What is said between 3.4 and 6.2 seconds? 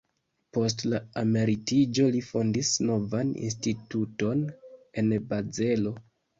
instituton en Bazelo.